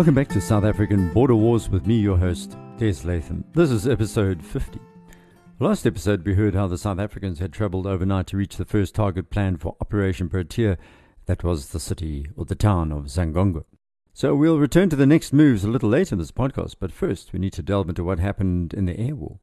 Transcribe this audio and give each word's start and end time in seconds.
Welcome 0.00 0.14
back 0.14 0.28
to 0.28 0.40
South 0.40 0.64
African 0.64 1.12
Border 1.12 1.36
Wars 1.36 1.68
with 1.68 1.86
me, 1.86 1.96
your 1.96 2.16
host, 2.16 2.56
Des 2.78 3.04
Latham. 3.04 3.44
This 3.52 3.70
is 3.70 3.86
episode 3.86 4.42
50. 4.42 4.80
Last 5.58 5.86
episode, 5.86 6.24
we 6.24 6.32
heard 6.32 6.54
how 6.54 6.68
the 6.68 6.78
South 6.78 6.98
Africans 6.98 7.38
had 7.38 7.52
travelled 7.52 7.86
overnight 7.86 8.26
to 8.28 8.38
reach 8.38 8.56
the 8.56 8.64
first 8.64 8.94
target 8.94 9.28
planned 9.28 9.60
for 9.60 9.76
Operation 9.78 10.30
Protea, 10.30 10.78
that 11.26 11.44
was 11.44 11.68
the 11.68 11.78
city 11.78 12.30
or 12.34 12.46
the 12.46 12.54
town 12.54 12.92
of 12.92 13.08
Zangongo. 13.08 13.64
So 14.14 14.34
we'll 14.34 14.58
return 14.58 14.88
to 14.88 14.96
the 14.96 15.04
next 15.04 15.34
moves 15.34 15.64
a 15.64 15.68
little 15.68 15.90
later 15.90 16.14
in 16.14 16.18
this 16.18 16.32
podcast, 16.32 16.76
but 16.80 16.92
first 16.92 17.34
we 17.34 17.38
need 17.38 17.52
to 17.52 17.62
delve 17.62 17.90
into 17.90 18.02
what 18.02 18.20
happened 18.20 18.72
in 18.72 18.86
the 18.86 18.98
air 18.98 19.14
war. 19.14 19.40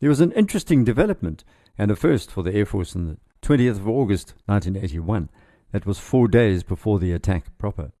There 0.00 0.10
was 0.10 0.20
an 0.20 0.32
interesting 0.32 0.84
development 0.84 1.44
and 1.78 1.90
a 1.90 1.96
first 1.96 2.30
for 2.30 2.42
the 2.42 2.54
Air 2.54 2.66
Force 2.66 2.94
on 2.94 3.06
the 3.06 3.16
20th 3.40 3.78
of 3.78 3.88
August 3.88 4.34
1981. 4.44 5.30
That 5.72 5.86
was 5.86 5.98
four 5.98 6.28
days 6.28 6.62
before 6.62 6.98
the 6.98 7.12
attack 7.12 7.56
proper. 7.56 7.92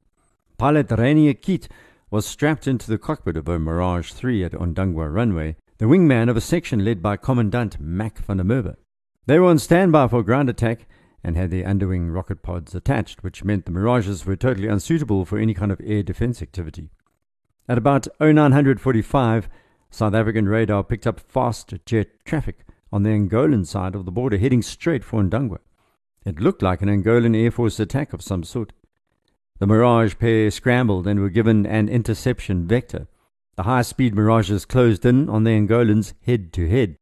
Pilot 0.58 0.90
Rainier 0.90 1.32
Keat 1.32 1.66
was 2.14 2.24
strapped 2.24 2.68
into 2.68 2.88
the 2.88 2.96
cockpit 2.96 3.36
of 3.36 3.48
a 3.48 3.58
Mirage 3.58 4.12
3 4.12 4.44
at 4.44 4.52
Ondangwa 4.52 5.12
runway, 5.12 5.56
the 5.78 5.86
wingman 5.86 6.30
of 6.30 6.36
a 6.36 6.40
section 6.40 6.84
led 6.84 7.02
by 7.02 7.16
Commandant 7.16 7.80
Mac 7.80 8.18
van 8.18 8.36
der 8.36 8.44
Merwe. 8.44 8.76
They 9.26 9.40
were 9.40 9.48
on 9.48 9.58
standby 9.58 10.06
for 10.06 10.22
ground 10.22 10.48
attack 10.48 10.86
and 11.24 11.36
had 11.36 11.50
their 11.50 11.66
underwing 11.66 12.10
rocket 12.10 12.40
pods 12.40 12.72
attached, 12.72 13.24
which 13.24 13.42
meant 13.42 13.64
the 13.64 13.72
Mirages 13.72 14.24
were 14.24 14.36
totally 14.36 14.68
unsuitable 14.68 15.24
for 15.24 15.38
any 15.38 15.54
kind 15.54 15.72
of 15.72 15.80
air 15.84 16.04
defense 16.04 16.40
activity. 16.40 16.88
At 17.68 17.78
about 17.78 18.06
0945, 18.20 19.48
South 19.90 20.14
African 20.14 20.48
radar 20.48 20.84
picked 20.84 21.08
up 21.08 21.18
fast 21.18 21.74
jet 21.84 22.24
traffic 22.24 22.60
on 22.92 23.02
the 23.02 23.10
Angolan 23.10 23.66
side 23.66 23.96
of 23.96 24.04
the 24.04 24.12
border 24.12 24.36
heading 24.38 24.62
straight 24.62 25.02
for 25.02 25.20
Ondangwa. 25.20 25.58
It 26.24 26.38
looked 26.38 26.62
like 26.62 26.80
an 26.80 26.88
Angolan 26.88 27.36
Air 27.36 27.50
Force 27.50 27.80
attack 27.80 28.12
of 28.12 28.22
some 28.22 28.44
sort. 28.44 28.72
The 29.64 29.68
Mirage 29.68 30.18
pair 30.18 30.50
scrambled 30.50 31.06
and 31.06 31.20
were 31.20 31.30
given 31.30 31.64
an 31.64 31.88
interception 31.88 32.66
vector. 32.66 33.06
The 33.56 33.62
high 33.62 33.80
speed 33.80 34.14
Mirages 34.14 34.66
closed 34.66 35.06
in 35.06 35.30
on 35.30 35.44
the 35.44 35.52
Angolans 35.52 36.12
head 36.26 36.52
to 36.52 36.68
head. 36.68 36.98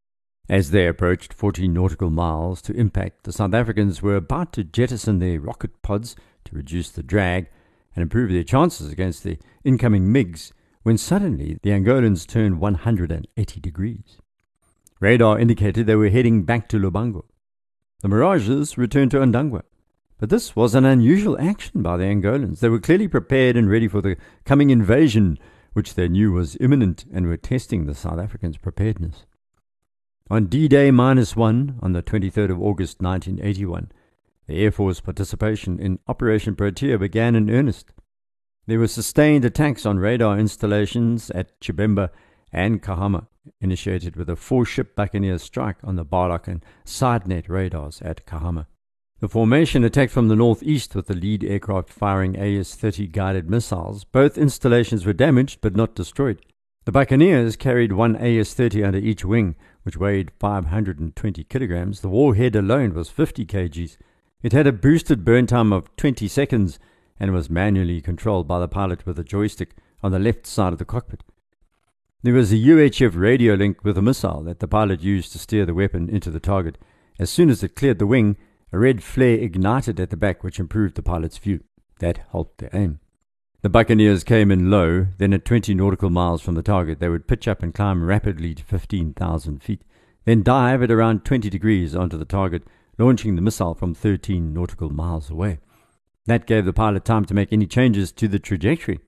As 0.48 0.70
they 0.70 0.86
approached 0.86 1.34
14 1.34 1.72
nautical 1.74 2.08
miles 2.08 2.62
to 2.62 2.72
impact, 2.74 3.24
the 3.24 3.32
South 3.32 3.52
Africans 3.52 4.00
were 4.00 4.14
about 4.14 4.52
to 4.52 4.62
jettison 4.62 5.18
their 5.18 5.40
rocket 5.40 5.82
pods 5.82 6.14
to 6.44 6.54
reduce 6.54 6.88
the 6.88 7.02
drag 7.02 7.48
and 7.96 8.02
improve 8.04 8.30
their 8.30 8.44
chances 8.44 8.92
against 8.92 9.24
the 9.24 9.38
incoming 9.64 10.06
MiGs 10.06 10.52
when 10.84 10.96
suddenly 10.96 11.58
the 11.64 11.70
Angolans 11.70 12.28
turned 12.28 12.60
180 12.60 13.58
degrees. 13.58 14.18
Radar 15.00 15.36
indicated 15.36 15.88
they 15.88 15.96
were 15.96 16.10
heading 16.10 16.44
back 16.44 16.68
to 16.68 16.78
Lubango. 16.78 17.24
The 18.02 18.08
Mirages 18.08 18.78
returned 18.78 19.10
to 19.10 19.18
Ondangwa. 19.18 19.62
But 20.22 20.30
this 20.30 20.54
was 20.54 20.76
an 20.76 20.84
unusual 20.84 21.36
action 21.40 21.82
by 21.82 21.96
the 21.96 22.04
Angolans. 22.04 22.60
They 22.60 22.68
were 22.68 22.78
clearly 22.78 23.08
prepared 23.08 23.56
and 23.56 23.68
ready 23.68 23.88
for 23.88 24.00
the 24.00 24.16
coming 24.44 24.70
invasion, 24.70 25.36
which 25.72 25.96
they 25.96 26.06
knew 26.06 26.30
was 26.30 26.56
imminent, 26.60 27.04
and 27.12 27.26
were 27.26 27.36
testing 27.36 27.86
the 27.86 27.94
South 27.96 28.20
Africans' 28.20 28.56
preparedness. 28.56 29.26
On 30.30 30.46
D 30.46 30.68
Day 30.68 30.92
minus 30.92 31.34
one, 31.34 31.76
on 31.82 31.92
the 31.92 32.04
23rd 32.04 32.52
of 32.52 32.62
August 32.62 33.02
1981, 33.02 33.90
the 34.46 34.62
Air 34.62 34.70
Force 34.70 35.00
participation 35.00 35.80
in 35.80 35.98
Operation 36.06 36.54
Protea 36.54 36.98
began 36.98 37.34
in 37.34 37.50
earnest. 37.50 37.90
There 38.68 38.78
were 38.78 38.86
sustained 38.86 39.44
attacks 39.44 39.84
on 39.84 39.98
radar 39.98 40.38
installations 40.38 41.32
at 41.32 41.58
Chibemba 41.60 42.10
and 42.52 42.80
Cahama, 42.80 43.26
initiated 43.60 44.14
with 44.14 44.30
a 44.30 44.36
four 44.36 44.66
ship 44.66 44.94
Buccaneer 44.94 45.38
strike 45.38 45.78
on 45.82 45.96
the 45.96 46.04
Barlock 46.04 46.46
and 46.46 46.64
SideNet 46.84 47.48
radars 47.48 48.00
at 48.02 48.24
Cahama. 48.24 48.66
The 49.22 49.28
formation 49.28 49.84
attacked 49.84 50.10
from 50.10 50.26
the 50.26 50.34
northeast 50.34 50.96
with 50.96 51.06
the 51.06 51.14
lead 51.14 51.44
aircraft 51.44 51.90
firing 51.90 52.36
AS 52.36 52.74
30 52.74 53.06
guided 53.06 53.48
missiles. 53.48 54.02
Both 54.02 54.36
installations 54.36 55.06
were 55.06 55.12
damaged 55.12 55.60
but 55.60 55.76
not 55.76 55.94
destroyed. 55.94 56.44
The 56.86 56.90
Buccaneers 56.90 57.54
carried 57.54 57.92
one 57.92 58.16
AS 58.16 58.52
30 58.52 58.82
under 58.82 58.98
each 58.98 59.24
wing, 59.24 59.54
which 59.84 59.96
weighed 59.96 60.32
520 60.40 61.44
kilograms. 61.44 62.00
The 62.00 62.08
warhead 62.08 62.56
alone 62.56 62.94
was 62.94 63.10
50 63.10 63.46
kgs. 63.46 63.96
It 64.42 64.52
had 64.52 64.66
a 64.66 64.72
boosted 64.72 65.24
burn 65.24 65.46
time 65.46 65.72
of 65.72 65.94
20 65.94 66.26
seconds 66.26 66.80
and 67.20 67.32
was 67.32 67.48
manually 67.48 68.00
controlled 68.00 68.48
by 68.48 68.58
the 68.58 68.66
pilot 68.66 69.06
with 69.06 69.20
a 69.20 69.24
joystick 69.24 69.76
on 70.02 70.10
the 70.10 70.18
left 70.18 70.48
side 70.48 70.72
of 70.72 70.80
the 70.80 70.84
cockpit. 70.84 71.22
There 72.24 72.34
was 72.34 72.52
a 72.52 72.56
UHF 72.56 73.14
radio 73.14 73.54
link 73.54 73.84
with 73.84 73.96
a 73.96 74.02
missile 74.02 74.42
that 74.42 74.58
the 74.58 74.66
pilot 74.66 75.00
used 75.00 75.30
to 75.30 75.38
steer 75.38 75.64
the 75.64 75.74
weapon 75.74 76.08
into 76.08 76.28
the 76.28 76.40
target. 76.40 76.76
As 77.20 77.30
soon 77.30 77.50
as 77.50 77.62
it 77.62 77.76
cleared 77.76 78.00
the 78.00 78.06
wing, 78.08 78.36
a 78.72 78.78
red 78.78 79.02
flare 79.02 79.38
ignited 79.38 80.00
at 80.00 80.10
the 80.10 80.16
back, 80.16 80.42
which 80.42 80.58
improved 80.58 80.94
the 80.94 81.02
pilot's 81.02 81.38
view. 81.38 81.60
That 82.00 82.20
helped 82.30 82.58
their 82.58 82.70
aim. 82.72 83.00
The 83.60 83.68
Buccaneers 83.68 84.24
came 84.24 84.50
in 84.50 84.70
low, 84.70 85.06
then 85.18 85.32
at 85.32 85.44
20 85.44 85.72
nautical 85.74 86.10
miles 86.10 86.42
from 86.42 86.56
the 86.56 86.62
target, 86.62 86.98
they 86.98 87.08
would 87.08 87.28
pitch 87.28 87.46
up 87.46 87.62
and 87.62 87.72
climb 87.72 88.02
rapidly 88.02 88.54
to 88.56 88.64
15,000 88.64 89.62
feet, 89.62 89.82
then 90.24 90.42
dive 90.42 90.82
at 90.82 90.90
around 90.90 91.24
20 91.24 91.48
degrees 91.48 91.94
onto 91.94 92.18
the 92.18 92.24
target, 92.24 92.64
launching 92.98 93.36
the 93.36 93.42
missile 93.42 93.74
from 93.74 93.94
13 93.94 94.52
nautical 94.52 94.90
miles 94.90 95.30
away. 95.30 95.60
That 96.26 96.46
gave 96.46 96.64
the 96.64 96.72
pilot 96.72 97.04
time 97.04 97.24
to 97.26 97.34
make 97.34 97.52
any 97.52 97.66
changes 97.66 98.10
to 98.12 98.26
the 98.26 98.38
trajectory. 98.38 99.00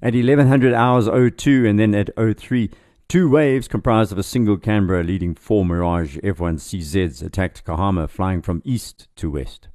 At 0.00 0.14
1100 0.14 0.72
hours 0.72 1.06
02 1.06 1.66
and 1.66 1.78
then 1.78 1.94
at 1.94 2.10
03, 2.16 2.70
Two 3.08 3.28
waves 3.28 3.68
comprised 3.68 4.12
of 4.12 4.18
a 4.18 4.22
single 4.22 4.56
Canberra 4.56 5.02
leading 5.02 5.34
four 5.34 5.64
Mirage 5.64 6.16
F-1CZs 6.22 7.22
attacked 7.22 7.64
Cahama 7.64 8.08
flying 8.08 8.40
from 8.40 8.62
east 8.64 9.08
to 9.16 9.30
west. 9.30 9.68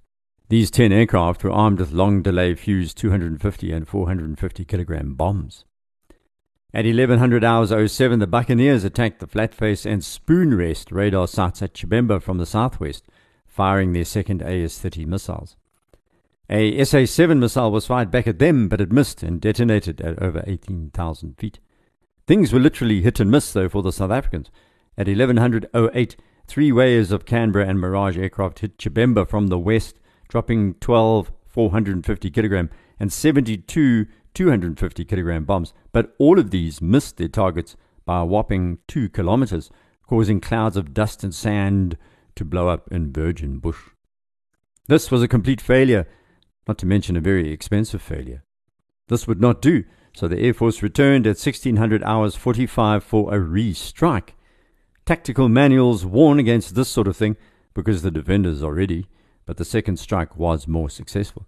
These 0.49 0.71
10 0.71 0.91
aircraft 0.91 1.43
were 1.43 1.51
armed 1.51 1.79
with 1.79 1.91
long 1.91 2.21
delay 2.21 2.55
fused 2.55 2.97
250 2.97 3.71
and 3.71 3.87
450 3.87 4.65
kilogram 4.65 5.13
bombs. 5.13 5.65
At 6.73 6.85
1100 6.85 7.43
hours 7.43 7.91
07, 7.91 8.19
the 8.19 8.27
Buccaneers 8.27 8.83
attacked 8.83 9.19
the 9.19 9.27
Flatface 9.27 9.85
and 9.85 10.03
Spoon 10.03 10.55
Rest 10.55 10.91
radar 10.91 11.27
sites 11.27 11.61
at 11.61 11.73
Chibemba 11.73 12.21
from 12.21 12.37
the 12.37 12.45
southwest, 12.45 13.05
firing 13.45 13.93
their 13.93 14.05
second 14.05 14.41
AS-30 14.41 15.05
missiles. 15.05 15.57
A 16.49 16.83
SA-7 16.83 17.39
missile 17.39 17.71
was 17.71 17.87
fired 17.87 18.09
back 18.09 18.27
at 18.27 18.39
them, 18.39 18.69
but 18.69 18.79
it 18.79 18.91
missed 18.91 19.23
and 19.23 19.41
detonated 19.41 19.99
at 20.01 20.21
over 20.21 20.43
18,000 20.47 21.37
feet. 21.37 21.59
Things 22.27 22.51
were 22.51 22.59
literally 22.59 23.01
hit 23.01 23.21
and 23.21 23.31
miss, 23.31 23.53
though, 23.53 23.69
for 23.69 23.81
the 23.81 23.93
South 23.93 24.11
Africans. 24.11 24.51
At 24.97 25.07
1108, 25.07 26.17
three 26.45 26.71
waves 26.73 27.11
of 27.11 27.25
Canberra 27.25 27.65
and 27.65 27.79
Mirage 27.79 28.17
aircraft 28.17 28.59
hit 28.59 28.77
Chibemba 28.77 29.25
from 29.27 29.47
the 29.47 29.57
west, 29.57 29.95
dropping 30.27 30.73
12 30.75 31.31
450 31.47 32.29
kilogram 32.29 32.69
and 32.99 33.11
72 33.11 34.05
250 34.33 35.05
kilogram 35.05 35.45
bombs. 35.45 35.73
But 35.93 36.13
all 36.19 36.37
of 36.37 36.51
these 36.51 36.81
missed 36.81 37.15
their 37.17 37.29
targets 37.29 37.77
by 38.05 38.19
a 38.19 38.25
whopping 38.25 38.79
two 38.87 39.07
kilometers, 39.09 39.71
causing 40.05 40.41
clouds 40.41 40.75
of 40.75 40.93
dust 40.93 41.23
and 41.23 41.33
sand 41.33 41.97
to 42.35 42.43
blow 42.45 42.67
up 42.67 42.91
in 42.91 43.13
virgin 43.13 43.59
bush. 43.59 43.79
This 44.87 45.09
was 45.09 45.23
a 45.23 45.27
complete 45.27 45.61
failure, 45.61 46.07
not 46.67 46.77
to 46.79 46.85
mention 46.85 47.15
a 47.15 47.21
very 47.21 47.51
expensive 47.51 48.01
failure. 48.01 48.43
This 49.07 49.27
would 49.27 49.41
not 49.41 49.61
do. 49.61 49.85
So 50.17 50.27
the 50.27 50.39
Air 50.39 50.55
Force 50.55 50.81
returned 50.81 51.27
at 51.27 51.37
1600 51.37 52.01
hours 52.01 52.35
45 52.35 53.03
for 53.03 53.31
a 53.31 53.39
re 53.39 53.71
strike. 53.71 54.33
Tactical 55.05 55.47
manuals 55.47 56.07
warn 56.07 56.39
against 56.39 56.73
this 56.73 56.89
sort 56.89 57.07
of 57.07 57.15
thing 57.15 57.37
because 57.75 58.01
the 58.01 58.09
defenders 58.09 58.63
are 58.63 58.73
ready, 58.73 59.05
but 59.45 59.57
the 59.57 59.63
second 59.63 59.97
strike 59.97 60.35
was 60.35 60.67
more 60.67 60.89
successful. 60.89 61.45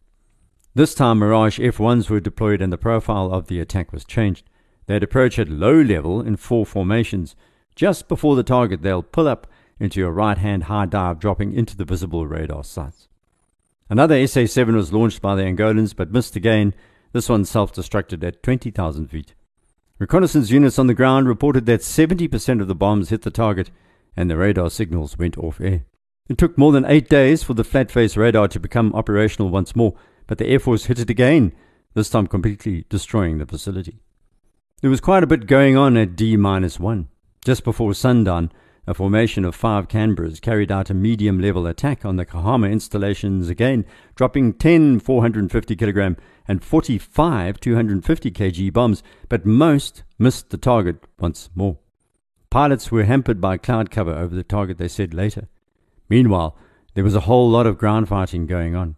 This 0.75 0.93
time, 0.93 1.17
Mirage 1.17 1.59
F1s 1.59 2.11
were 2.11 2.19
deployed 2.19 2.61
and 2.61 2.71
the 2.71 2.77
profile 2.77 3.33
of 3.33 3.47
the 3.47 3.59
attack 3.59 3.91
was 3.91 4.05
changed. 4.05 4.47
They'd 4.85 5.01
approach 5.01 5.39
at 5.39 5.49
low 5.49 5.81
level 5.81 6.21
in 6.21 6.35
four 6.35 6.63
formations. 6.63 7.35
Just 7.75 8.07
before 8.07 8.35
the 8.35 8.43
target, 8.43 8.83
they'll 8.83 9.01
pull 9.01 9.27
up 9.27 9.47
into 9.79 9.99
your 9.99 10.11
right 10.11 10.37
hand 10.37 10.65
high 10.65 10.85
dive, 10.85 11.17
dropping 11.17 11.53
into 11.53 11.75
the 11.75 11.85
visible 11.85 12.27
radar 12.27 12.63
sights. 12.63 13.07
Another 13.89 14.27
SA 14.27 14.45
7 14.45 14.75
was 14.75 14.93
launched 14.93 15.23
by 15.23 15.33
the 15.33 15.41
Angolans 15.41 15.95
but 15.95 16.11
missed 16.11 16.35
again 16.35 16.75
this 17.11 17.29
one 17.29 17.45
self 17.45 17.73
destructed 17.73 18.23
at 18.23 18.43
20,000 18.43 19.07
feet. 19.07 19.33
Reconnaissance 19.99 20.49
units 20.49 20.79
on 20.79 20.87
the 20.87 20.93
ground 20.93 21.27
reported 21.27 21.65
that 21.65 21.81
70% 21.81 22.61
of 22.61 22.67
the 22.67 22.75
bombs 22.75 23.09
hit 23.09 23.23
the 23.23 23.31
target 23.31 23.69
and 24.15 24.29
the 24.29 24.37
radar 24.37 24.69
signals 24.69 25.17
went 25.17 25.37
off 25.37 25.59
air. 25.59 25.85
It 26.29 26.37
took 26.37 26.57
more 26.57 26.71
than 26.71 26.85
eight 26.85 27.09
days 27.09 27.43
for 27.43 27.53
the 27.53 27.63
flat 27.63 27.91
face 27.91 28.15
radar 28.15 28.47
to 28.49 28.59
become 28.59 28.93
operational 28.93 29.49
once 29.49 29.75
more, 29.75 29.95
but 30.27 30.37
the 30.37 30.47
Air 30.47 30.59
Force 30.59 30.85
hit 30.85 30.99
it 30.99 31.09
again, 31.09 31.53
this 31.95 32.09
time 32.09 32.27
completely 32.27 32.85
destroying 32.87 33.39
the 33.39 33.45
facility. 33.45 33.99
There 34.81 34.91
was 34.91 35.01
quite 35.01 35.23
a 35.23 35.27
bit 35.27 35.47
going 35.47 35.75
on 35.75 35.97
at 35.97 36.15
D 36.15 36.37
1. 36.37 37.07
Just 37.43 37.63
before 37.63 37.93
sundown, 37.93 38.51
a 38.85 38.93
formation 38.93 39.43
of 39.43 39.55
five 39.55 39.87
Canberras 39.87 40.39
carried 40.39 40.71
out 40.71 40.89
a 40.89 40.93
medium 40.93 41.39
level 41.39 41.67
attack 41.67 42.05
on 42.05 42.15
the 42.15 42.25
Cahama 42.25 42.71
installations 42.71 43.49
again, 43.49 43.85
dropping 44.15 44.53
10 44.53 44.99
450 44.99 45.75
kilogram 45.75 46.15
and 46.49 46.63
45 46.63 47.59
250 47.59 48.31
kg 48.31 48.73
bombs, 48.73 49.03
but 49.29 49.45
most 49.45 50.03
missed 50.17 50.49
the 50.49 50.57
target 50.57 50.97
once 51.19 51.49
more. 51.53 51.77
Pilots 52.49 52.91
were 52.91 53.03
hampered 53.03 53.39
by 53.39 53.57
cloud 53.57 53.91
cover 53.91 54.15
over 54.15 54.35
the 54.35 54.43
target, 54.43 54.79
they 54.79 54.87
said 54.87 55.13
later. 55.13 55.47
Meanwhile, 56.09 56.57
there 56.95 57.03
was 57.03 57.13
a 57.13 57.21
whole 57.21 57.47
lot 57.47 57.67
of 57.67 57.77
ground 57.77 58.09
fighting 58.09 58.47
going 58.47 58.75
on. 58.75 58.95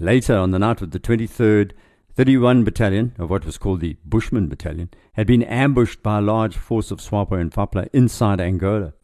Later 0.00 0.36
on 0.36 0.50
the 0.50 0.58
night 0.58 0.82
of 0.82 0.90
the 0.90 0.98
23rd, 0.98 1.70
31 2.16 2.64
Battalion, 2.64 3.14
of 3.18 3.30
what 3.30 3.46
was 3.46 3.56
called 3.56 3.80
the 3.80 3.96
Bushman 4.04 4.48
Battalion, 4.48 4.90
had 5.12 5.28
been 5.28 5.44
ambushed 5.44 6.02
by 6.02 6.18
a 6.18 6.22
large 6.22 6.56
force 6.56 6.90
of 6.90 7.00
SWAPO 7.00 7.40
and 7.40 7.52
FAPLA 7.52 7.88
inside 7.92 8.40
Angola. 8.40 8.94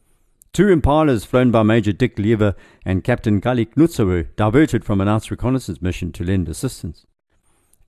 Two 0.52 0.74
Impalas 0.74 1.24
flown 1.24 1.52
by 1.52 1.62
Major 1.62 1.92
Dick 1.92 2.18
Lever 2.18 2.56
and 2.84 3.04
Captain 3.04 3.40
Kali 3.40 3.68
were 3.76 4.22
diverted 4.34 4.84
from 4.84 5.00
an 5.00 5.06
Outs 5.06 5.30
reconnaissance 5.30 5.80
mission 5.80 6.10
to 6.10 6.24
lend 6.24 6.48
assistance. 6.48 7.06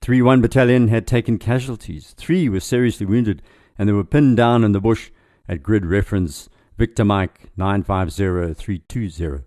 3 0.01 0.21
1 0.21 0.41
Battalion 0.41 0.87
had 0.87 1.05
taken 1.05 1.37
casualties, 1.37 2.13
three 2.17 2.47
were 2.47 2.59
seriously 2.59 3.05
wounded, 3.05 3.41
and 3.77 3.87
they 3.87 3.93
were 3.93 4.03
pinned 4.03 4.37
down 4.37 4.63
in 4.63 4.71
the 4.71 4.79
bush 4.79 5.11
at 5.47 5.63
grid 5.63 5.85
reference 5.85 6.49
Victor 6.77 7.03
Mike 7.03 7.49
950320. 7.57 9.43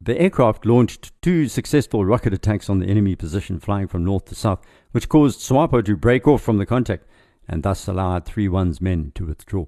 The 0.00 0.20
aircraft 0.20 0.64
launched 0.64 1.12
two 1.20 1.46
successful 1.46 2.04
rocket 2.04 2.32
attacks 2.32 2.70
on 2.70 2.78
the 2.78 2.86
enemy 2.86 3.14
position 3.14 3.60
flying 3.60 3.86
from 3.86 4.04
north 4.04 4.24
to 4.26 4.34
south, 4.34 4.64
which 4.92 5.08
caused 5.08 5.40
SWAPO 5.40 5.84
to 5.84 5.96
break 5.96 6.26
off 6.26 6.42
from 6.42 6.56
the 6.56 6.66
contact 6.66 7.06
and 7.46 7.62
thus 7.62 7.86
allowed 7.86 8.24
3 8.24 8.48
1's 8.48 8.80
men 8.80 9.12
to 9.14 9.26
withdraw. 9.26 9.66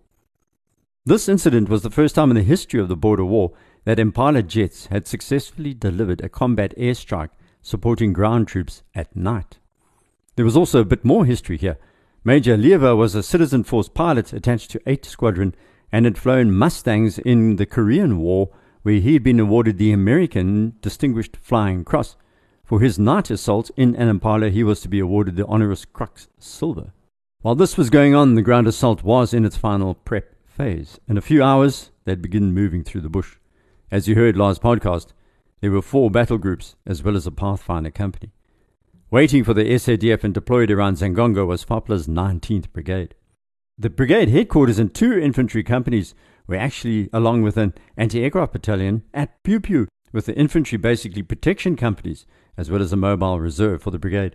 This 1.04 1.28
incident 1.28 1.68
was 1.68 1.82
the 1.82 1.90
first 1.90 2.14
time 2.14 2.30
in 2.30 2.36
the 2.36 2.42
history 2.42 2.80
of 2.80 2.88
the 2.88 2.96
border 2.96 3.24
war 3.24 3.52
that 3.84 3.98
Impala 3.98 4.42
jets 4.42 4.86
had 4.86 5.06
successfully 5.06 5.74
delivered 5.74 6.22
a 6.22 6.30
combat 6.30 6.74
airstrike 6.78 7.30
supporting 7.60 8.14
ground 8.14 8.48
troops 8.48 8.82
at 8.94 9.14
night. 9.14 9.58
There 10.36 10.44
was 10.44 10.56
also 10.56 10.80
a 10.80 10.84
bit 10.84 11.04
more 11.04 11.24
history 11.24 11.56
here. 11.56 11.78
Major 12.24 12.56
Lieva 12.56 12.96
was 12.96 13.14
a 13.14 13.22
citizen 13.22 13.62
force 13.62 13.88
pilot 13.88 14.32
attached 14.32 14.70
to 14.72 14.80
8 14.86 15.04
Squadron 15.04 15.54
and 15.92 16.04
had 16.04 16.18
flown 16.18 16.50
Mustangs 16.50 17.18
in 17.18 17.56
the 17.56 17.66
Korean 17.66 18.18
War 18.18 18.50
where 18.82 19.00
he 19.00 19.14
had 19.14 19.22
been 19.22 19.40
awarded 19.40 19.78
the 19.78 19.92
American 19.92 20.74
Distinguished 20.80 21.36
Flying 21.36 21.84
Cross. 21.84 22.16
For 22.64 22.80
his 22.80 22.98
night 22.98 23.30
assault 23.30 23.70
in 23.76 23.94
an 23.96 24.08
Impala, 24.08 24.50
he 24.50 24.64
was 24.64 24.80
to 24.80 24.88
be 24.88 24.98
awarded 24.98 25.36
the 25.36 25.46
honoris 25.46 25.84
Crux 25.84 26.28
Silver. 26.38 26.92
While 27.42 27.54
this 27.54 27.76
was 27.76 27.88
going 27.88 28.14
on, 28.14 28.34
the 28.34 28.42
ground 28.42 28.66
assault 28.66 29.02
was 29.02 29.32
in 29.32 29.44
its 29.44 29.56
final 29.56 29.94
prep 29.94 30.34
phase. 30.46 30.98
In 31.06 31.16
a 31.16 31.22
few 31.22 31.42
hours, 31.42 31.92
they'd 32.04 32.22
begin 32.22 32.54
moving 32.54 32.82
through 32.82 33.02
the 33.02 33.08
bush. 33.08 33.36
As 33.90 34.08
you 34.08 34.14
heard 34.14 34.36
last 34.36 34.62
podcast, 34.62 35.12
there 35.60 35.70
were 35.70 35.82
four 35.82 36.10
battle 36.10 36.38
groups 36.38 36.74
as 36.86 37.02
well 37.02 37.16
as 37.16 37.26
a 37.26 37.30
Pathfinder 37.30 37.90
company. 37.90 38.32
Waiting 39.14 39.44
for 39.44 39.54
the 39.54 39.62
SADF 39.62 40.24
and 40.24 40.34
deployed 40.34 40.72
around 40.72 40.96
Zangongo 40.96 41.46
was 41.46 41.62
FAPLA's 41.64 42.08
19th 42.08 42.72
Brigade. 42.72 43.14
The 43.78 43.88
brigade 43.88 44.28
headquarters 44.28 44.80
and 44.80 44.92
two 44.92 45.16
infantry 45.16 45.62
companies 45.62 46.16
were 46.48 46.56
actually 46.56 47.10
along 47.12 47.42
with 47.42 47.56
an 47.56 47.74
anti-aircraft 47.96 48.54
battalion 48.54 49.04
at 49.14 49.40
Peu 49.44 49.60
Peu, 49.60 49.86
with 50.12 50.26
the 50.26 50.34
infantry 50.34 50.78
basically 50.78 51.22
protection 51.22 51.76
companies, 51.76 52.26
as 52.56 52.72
well 52.72 52.82
as 52.82 52.92
a 52.92 52.96
mobile 52.96 53.38
reserve 53.38 53.82
for 53.82 53.92
the 53.92 54.00
brigade. 54.00 54.34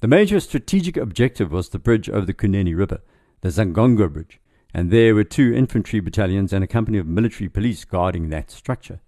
The 0.00 0.08
major 0.08 0.40
strategic 0.40 0.96
objective 0.96 1.52
was 1.52 1.68
the 1.68 1.78
bridge 1.78 2.08
over 2.08 2.24
the 2.24 2.32
Kunene 2.32 2.74
River, 2.74 3.02
the 3.42 3.50
Zangongo 3.50 4.10
Bridge, 4.10 4.40
and 4.72 4.90
there 4.90 5.14
were 5.14 5.22
two 5.22 5.52
infantry 5.52 6.00
battalions 6.00 6.54
and 6.54 6.64
a 6.64 6.66
company 6.66 6.96
of 6.96 7.06
military 7.06 7.50
police 7.50 7.84
guarding 7.84 8.30
that 8.30 8.50
structure. 8.50 9.00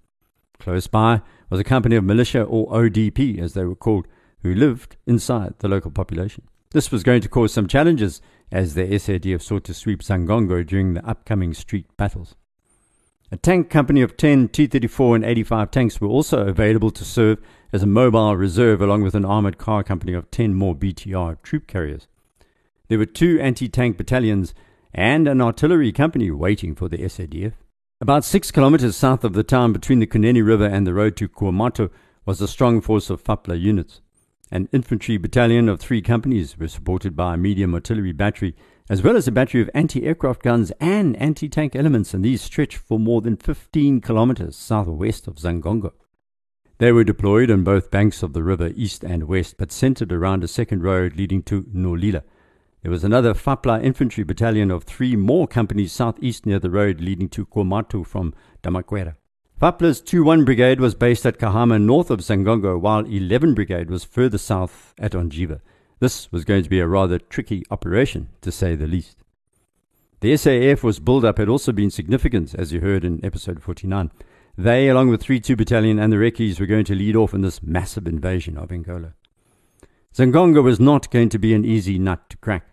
Close 0.58 0.88
by 0.88 1.22
was 1.48 1.58
a 1.58 1.64
company 1.64 1.96
of 1.96 2.04
militia, 2.04 2.42
or 2.42 2.70
ODP 2.70 3.40
as 3.40 3.54
they 3.54 3.64
were 3.64 3.75
called, 3.75 4.06
who 4.44 4.55
lived 4.55 4.96
inside 5.06 5.55
the 5.58 5.69
local 5.69 5.91
population. 5.91 6.44
This 6.70 6.93
was 6.93 7.02
going 7.02 7.23
to 7.23 7.29
cause 7.29 7.52
some 7.52 7.67
challenges 7.67 8.20
as 8.52 8.75
the 8.75 8.82
SADF 8.82 9.43
sought 9.43 9.64
to 9.64 9.75
sweep 9.75 10.02
Zangongo 10.02 10.64
during 10.64 10.94
the 10.94 11.05
upcoming 11.05 11.55
street 11.55 11.87
battles. 11.96 12.37
A 13.32 13.37
tank 13.37 13.70
company 13.70 14.02
of 14.02 14.17
10 14.17 14.50
T 14.50 14.67
34 14.67 15.17
and 15.17 15.25
85 15.25 15.70
tanks 15.70 16.00
were 16.00 16.08
also 16.08 16.46
available 16.46 16.91
to 16.91 17.05
serve 17.05 17.41
as 17.73 17.82
a 17.82 17.87
mobile 17.87 18.37
reserve, 18.37 18.81
along 18.82 19.02
with 19.02 19.14
an 19.14 19.25
armoured 19.25 19.58
car 19.58 19.82
company 19.82 20.12
of 20.12 20.31
10 20.31 20.55
more 20.55 20.75
BTR 20.75 21.43
troop 21.43 21.67
carriers. 21.67 22.06
There 22.88 22.99
were 22.99 23.06
two 23.06 23.41
anti 23.41 23.69
tank 23.69 23.96
battalions 23.96 24.55
and 24.93 25.26
an 25.26 25.41
artillery 25.41 25.91
company 25.91 26.31
waiting 26.31 26.75
for 26.75 26.88
the 26.88 26.99
SADF. 26.99 27.55
About 28.00 28.25
six 28.25 28.50
kilometers 28.50 28.94
south 28.94 29.25
of 29.25 29.32
the 29.32 29.43
town, 29.43 29.73
between 29.73 30.00
the 30.00 30.06
Kunene 30.06 30.46
River 30.46 30.67
and 30.67 30.87
the 30.87 30.94
road 30.94 31.17
to 31.17 31.29
Cuamato, 31.29 31.91
was 32.26 32.41
a 32.41 32.46
strong 32.46 32.81
force 32.81 33.11
of 33.11 33.25
FAPLA 33.25 33.58
units. 33.58 34.00
An 34.55 34.69
infantry 34.71 35.17
battalion 35.17 35.69
of 35.69 35.81
three 35.81 36.01
companies 36.01 36.56
were 36.56 36.69
supported 36.69 37.17
by 37.17 37.35
a 37.35 37.37
medium 37.37 37.75
artillery 37.75 38.12
battery, 38.12 38.55
as 38.89 39.03
well 39.03 39.17
as 39.17 39.27
a 39.27 39.33
battery 39.33 39.61
of 39.61 39.69
anti 39.75 40.05
aircraft 40.06 40.45
guns 40.45 40.71
and 40.79 41.17
anti 41.17 41.49
tank 41.49 41.75
elements, 41.75 42.15
and 42.15 42.25
these 42.25 42.41
stretched 42.41 42.77
for 42.77 43.01
more 43.01 43.21
than 43.21 43.37
15 43.37 44.01
kilometers 44.01 44.55
southwest 44.55 45.27
of 45.27 45.39
Zangongo. 45.41 45.91
They 46.79 46.93
were 46.93 47.03
deployed 47.03 47.51
on 47.51 47.65
both 47.65 47.91
banks 47.91 48.23
of 48.23 48.33
the 48.33 48.45
river, 48.45 48.71
east 48.77 49.03
and 49.03 49.25
west, 49.25 49.56
but 49.59 49.73
centered 49.73 50.12
around 50.12 50.45
a 50.45 50.49
second 50.49 50.85
road 50.85 51.17
leading 51.17 51.43
to 51.43 51.65
Naulila. 51.65 52.23
There 52.83 52.93
was 52.93 53.03
another 53.03 53.35
Fapla 53.35 53.83
infantry 53.83 54.23
battalion 54.23 54.71
of 54.71 54.85
three 54.85 55.17
more 55.17 55.49
companies 55.49 55.91
southeast 55.91 56.47
near 56.47 56.61
the 56.61 56.71
road 56.71 57.01
leading 57.01 57.29
to 57.31 57.45
Komatu 57.45 58.06
from 58.06 58.33
Damaquera. 58.62 59.17
Fapla's 59.59 60.03
2-1 60.03 60.45
Brigade 60.45 60.81
was 60.81 60.97
based 60.97 61.25
at 61.25 61.39
Cahama 61.39 61.81
north 61.81 62.11
of 62.11 62.19
Zangongo, 62.19 62.79
while 62.79 63.06
11 63.06 63.55
Brigade 63.55 63.89
was 63.89 64.03
further 64.03 64.37
south 64.37 64.93
at 64.99 65.12
Ondjiva. 65.12 65.61
This 66.01 66.31
was 66.33 66.45
going 66.45 66.65
to 66.65 66.69
be 66.69 66.81
a 66.81 66.89
rather 66.89 67.21
tricky 67.21 67.62
operation, 67.71 68.31
to 68.41 68.51
say 68.51 68.75
the 68.75 68.89
least. 68.89 69.19
The 70.21 70.33
SAF 70.33 70.83
was 70.83 70.99
build-up 70.99 71.39
had 71.39 71.49
also 71.49 71.71
been 71.71 71.91
significant, 71.91 72.55
as 72.56 72.73
you 72.73 72.81
heard 72.81 73.05
in 73.05 73.25
episode 73.25 73.62
49. 73.62 74.11
They, 74.59 74.89
along 74.89 75.11
with 75.11 75.23
3-2 75.23 75.56
Battalion 75.56 76.01
and 76.01 76.12
the 76.12 76.17
Rekis, 76.17 76.59
were 76.59 76.67
going 76.67 76.85
to 76.87 76.95
lead 76.95 77.15
off 77.15 77.33
in 77.33 77.43
this 77.43 77.62
massive 77.62 78.09
invasion 78.09 78.59
of 78.59 78.73
Angola. 78.73 79.15
Zangongo 80.12 80.65
was 80.65 80.81
not 80.81 81.11
going 81.12 81.29
to 81.29 81.39
be 81.39 81.55
an 81.55 81.65
easy 81.65 81.99
nut 81.99 82.29
to 82.31 82.37
crack. 82.39 82.67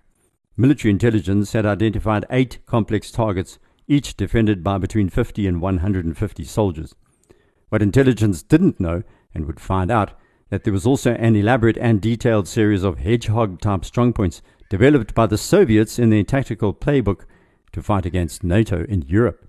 Military 0.57 0.92
intelligence 0.92 1.54
had 1.54 1.66
identified 1.66 2.25
eight 2.31 2.57
complex 2.66 3.12
targets 3.12 3.60
each 3.88 4.16
defended 4.16 4.63
by 4.63 4.78
between 4.78 5.10
50 5.10 5.48
and 5.48 5.62
150 5.62 6.44
soldiers. 6.44 6.95
What 7.69 7.81
intelligence 7.81 8.44
didn't 8.44 8.80
know, 8.80 9.04
and 9.33 9.45
would 9.45 9.60
find 9.60 9.89
out, 9.89 10.12
that 10.50 10.66
there 10.66 10.74
was 10.74 10.86
also 10.86 11.13
an 11.13 11.36
elaborate 11.36 11.78
and 11.78 12.01
detailed 12.01 12.48
series 12.48 12.83
of 12.83 13.00
hedgehog 13.00 13.62
type 13.62 13.81
strongpoints 13.81 14.42
developed 14.69 15.16
by 15.16 15.25
the 15.25 15.38
Soviets 15.38 15.98
in 15.98 16.10
their 16.10 16.24
tactical 16.24 16.74
playbook 16.74 17.22
to 17.72 17.81
fight 17.81 18.06
against 18.06 18.44
NATO 18.44 18.83
in 18.86 19.01
Europe. 19.04 19.48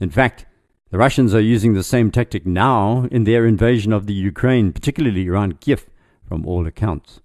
In 0.00 0.10
fact, 0.10 0.46
the 0.90 0.98
Russians 0.98 1.34
are 1.34 1.40
using 1.40 1.74
the 1.74 1.82
same 1.82 2.12
tactic 2.12 2.46
now 2.46 3.08
in 3.10 3.24
their 3.24 3.46
invasion 3.46 3.92
of 3.92 4.06
the 4.06 4.14
Ukraine, 4.14 4.72
particularly 4.72 5.28
around 5.28 5.60
Kiev, 5.60 5.86
from 6.28 6.46
all 6.46 6.66
accounts. 6.66 7.20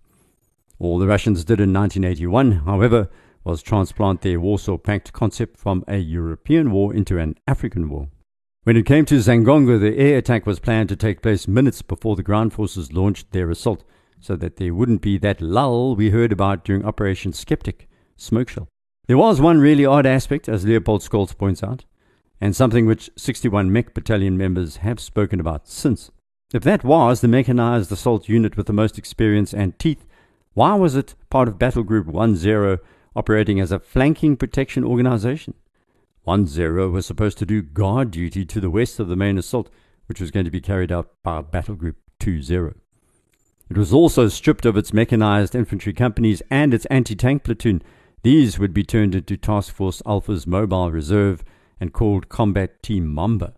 All 0.80 0.98
the 0.98 1.08
Russians 1.08 1.44
did 1.44 1.60
in 1.60 1.74
1981, 1.74 2.64
however, 2.66 3.10
was 3.44 3.62
transplant 3.62 4.22
their 4.22 4.40
Warsaw 4.40 4.78
Pact 4.78 5.14
concept 5.14 5.58
from 5.58 5.84
a 5.88 5.98
European 5.98 6.72
war 6.72 6.94
into 6.94 7.18
an 7.18 7.36
African 7.48 7.90
war. 7.90 8.10
When 8.64 8.78
it 8.78 8.86
came 8.86 9.06
to 9.06 9.16
Zangongo, 9.16 9.80
the 9.80 9.98
air 9.98 10.18
attack 10.18 10.46
was 10.46 10.60
planned 10.60 10.90
to 10.90 10.96
take 10.96 11.22
place 11.22 11.48
minutes 11.48 11.82
before 11.82 12.16
the 12.16 12.24
ground 12.24 12.54
forces 12.54 12.94
launched 12.94 13.32
their 13.32 13.50
assault, 13.50 13.84
so 14.20 14.36
that 14.36 14.58
there 14.58 14.74
wouldn't 14.74 15.02
be 15.02 15.18
that 15.18 15.42
lull 15.42 15.96
we 15.96 16.10
heard 16.10 16.32
about 16.32 16.66
during 16.66 16.86
Operation 16.86 17.34
Skeptic, 17.34 17.88
smoke 18.18 18.50
shell. 18.50 18.68
There 19.08 19.18
was 19.18 19.42
one 19.42 19.60
really 19.60 19.86
odd 19.86 20.06
aspect, 20.06 20.48
as 20.48 20.66
Leopold 20.66 21.02
Scholtz 21.02 21.36
points 21.36 21.64
out, 21.64 21.86
and 22.42 22.56
something 22.56 22.86
which 22.86 23.10
61 23.16 23.72
Mech 23.72 23.94
Battalion 23.94 24.38
members 24.38 24.78
have 24.78 25.00
spoken 25.00 25.40
about 25.40 25.68
since. 25.68 26.12
If 26.54 26.64
that 26.64 26.84
was 26.84 27.22
the 27.22 27.28
mechanized 27.28 27.92
assault 27.92 28.28
unit 28.28 28.58
with 28.58 28.68
the 28.68 28.74
most 28.74 28.98
experience 28.98 29.54
and 29.54 29.78
teeth, 29.80 30.06
why 30.54 30.76
was 30.76 30.96
it 30.96 31.16
part 31.30 31.48
of 31.48 31.60
Battle 31.60 31.84
Group 31.84 32.08
10 32.12 32.80
operating 33.16 33.60
as 33.60 33.72
a 33.72 33.80
flanking 33.80 34.38
protection 34.38 34.84
organization. 34.84 35.54
1 36.24 36.46
0 36.48 36.90
was 36.90 37.06
supposed 37.06 37.38
to 37.40 37.46
do 37.46 37.62
guard 37.62 38.12
duty 38.12 38.46
to 38.46 38.60
the 38.60 38.70
west 38.70 39.00
of 39.00 39.08
the 39.08 39.16
main 39.16 39.38
assault, 39.38 39.70
which 40.08 40.22
was 40.22 40.32
going 40.32 40.46
to 40.46 40.52
be 40.52 40.62
carried 40.62 40.92
out 40.92 41.10
by 41.24 41.42
Battle 41.42 41.76
Group 41.76 41.98
2 42.20 42.42
0. 42.42 42.76
It 43.70 43.78
was 43.78 43.94
also 43.94 44.28
stripped 44.28 44.66
of 44.66 44.78
its 44.78 44.94
mechanized 44.94 45.56
infantry 45.56 45.94
companies 45.94 46.42
and 46.50 46.74
its 46.74 46.86
anti 46.86 47.16
tank 47.16 47.44
platoon. 47.44 47.82
These 48.24 48.60
would 48.60 48.74
be 48.74 48.84
turned 48.84 49.16
into 49.16 49.38
Task 49.38 49.74
Force 49.74 50.02
Alpha's 50.06 50.46
mobile 50.46 50.92
reserve 50.92 51.44
and 51.80 51.94
called 51.94 52.30
Combat 52.30 52.82
Team 52.84 53.08
Mamba. 53.08 53.54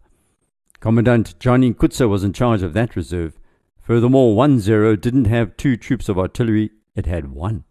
Commandant 0.79 1.39
Johnny 1.39 1.73
Kutsa 1.73 2.09
was 2.09 2.23
in 2.23 2.33
charge 2.33 2.61
of 2.61 2.73
that 2.73 2.95
reserve. 2.95 3.39
Furthermore, 3.81 4.35
1 4.35 4.59
0 4.59 4.95
didn't 4.95 5.25
have 5.25 5.57
two 5.57 5.77
troops 5.77 6.09
of 6.09 6.19
artillery, 6.19 6.71
it 6.95 7.05
had 7.05 7.31
one. 7.31 7.63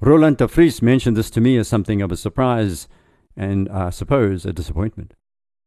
Roland 0.00 0.36
de 0.36 0.46
Vries 0.46 0.80
mentioned 0.80 1.16
this 1.16 1.30
to 1.30 1.40
me 1.40 1.56
as 1.56 1.66
something 1.66 2.00
of 2.02 2.12
a 2.12 2.16
surprise 2.16 2.86
and, 3.36 3.68
I 3.68 3.90
suppose, 3.90 4.46
a 4.46 4.52
disappointment. 4.52 5.12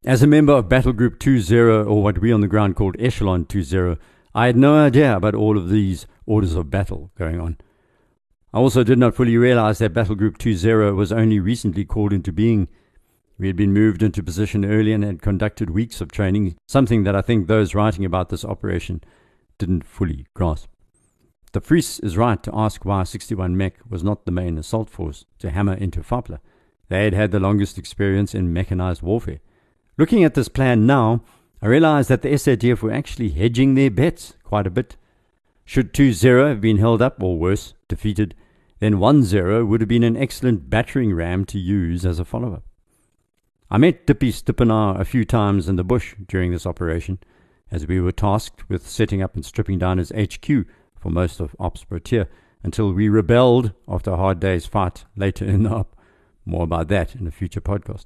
As 0.05 0.23
a 0.23 0.27
member 0.27 0.53
of 0.53 0.69
Battle 0.69 0.93
Group 0.93 1.19
20, 1.19 1.53
or 1.57 2.01
what 2.01 2.19
we 2.19 2.31
on 2.31 2.39
the 2.39 2.47
ground 2.47 2.77
called 2.77 2.95
Echelon 2.97 3.45
20, 3.45 3.97
I 4.33 4.45
had 4.45 4.55
no 4.55 4.75
idea 4.77 5.17
about 5.17 5.35
all 5.35 5.57
of 5.57 5.69
these 5.69 6.07
orders 6.25 6.55
of 6.55 6.69
battle 6.69 7.11
going 7.17 7.41
on. 7.41 7.57
I 8.53 8.59
also 8.59 8.83
did 8.83 8.97
not 8.97 9.15
fully 9.15 9.35
realize 9.35 9.79
that 9.79 9.93
Battle 9.93 10.15
Group 10.15 10.37
20 10.37 10.91
was 10.91 11.11
only 11.11 11.39
recently 11.39 11.83
called 11.83 12.13
into 12.13 12.31
being. 12.31 12.69
We 13.37 13.47
had 13.47 13.57
been 13.57 13.73
moved 13.73 14.01
into 14.01 14.23
position 14.23 14.63
early 14.63 14.93
and 14.93 15.03
had 15.03 15.21
conducted 15.21 15.71
weeks 15.71 15.99
of 15.99 16.09
training, 16.09 16.55
something 16.69 17.03
that 17.03 17.17
I 17.17 17.21
think 17.21 17.47
those 17.47 17.75
writing 17.75 18.05
about 18.05 18.29
this 18.29 18.45
operation 18.45 19.03
didn't 19.57 19.83
fully 19.83 20.25
grasp. 20.33 20.69
De 21.53 21.59
Vries 21.59 21.99
is 21.99 22.15
right 22.15 22.41
to 22.43 22.51
ask 22.53 22.85
why 22.85 23.03
61 23.03 23.57
Mech 23.57 23.75
was 23.89 24.03
not 24.03 24.25
the 24.25 24.31
main 24.31 24.57
assault 24.57 24.89
force 24.89 25.25
to 25.39 25.49
hammer 25.49 25.73
into 25.73 25.99
Fapla. 25.99 26.39
They 26.87 27.03
had 27.03 27.13
had 27.13 27.31
the 27.31 27.41
longest 27.41 27.77
experience 27.77 28.33
in 28.33 28.53
mechanized 28.53 29.01
warfare. 29.01 29.39
Looking 29.97 30.23
at 30.23 30.33
this 30.33 30.47
plan 30.47 30.85
now, 30.85 31.23
I 31.61 31.67
realize 31.67 32.07
that 32.07 32.21
the 32.21 32.29
SADF 32.29 32.81
were 32.81 32.91
actually 32.93 33.31
hedging 33.31 33.75
their 33.75 33.91
bets 33.91 34.35
quite 34.43 34.65
a 34.65 34.71
bit. 34.71 34.95
Should 35.65 35.93
2 35.93 36.13
0 36.13 36.47
have 36.47 36.61
been 36.61 36.77
held 36.77 37.01
up, 37.01 37.21
or 37.21 37.37
worse, 37.37 37.73
defeated, 37.89 38.33
then 38.79 38.97
1 38.97 39.23
0 39.23 39.65
would 39.65 39.81
have 39.81 39.89
been 39.89 40.03
an 40.03 40.17
excellent 40.17 40.69
battering 40.69 41.13
ram 41.13 41.43
to 41.45 41.59
use 41.59 42.05
as 42.05 42.17
a 42.17 42.25
follow 42.25 42.53
up. 42.53 42.63
I 43.69 43.77
met 43.77 44.07
Dippy 44.07 44.31
Stippenaar 44.31 44.99
a 44.99 45.05
few 45.05 45.25
times 45.25 45.67
in 45.67 45.75
the 45.75 45.83
bush 45.83 46.15
during 46.27 46.51
this 46.51 46.65
operation, 46.65 47.19
as 47.69 47.87
we 47.87 47.99
were 47.99 48.11
tasked 48.11 48.69
with 48.69 48.87
setting 48.87 49.21
up 49.21 49.35
and 49.35 49.45
stripping 49.45 49.79
down 49.79 49.97
his 49.97 50.11
HQ 50.11 50.65
for 51.01 51.09
most 51.09 51.39
of 51.39 51.55
Ops 51.59 51.83
Protea 51.83 52.27
until 52.63 52.93
we 52.93 53.09
rebelled 53.09 53.73
after 53.87 54.11
a 54.11 54.17
hard 54.17 54.39
day's 54.39 54.67
fight 54.67 55.03
later 55.15 55.43
in 55.43 55.63
the 55.63 55.71
op. 55.71 55.97
More 56.45 56.63
about 56.63 56.87
that 56.89 57.15
in 57.15 57.27
a 57.27 57.31
future 57.31 57.59
podcast. 57.61 58.05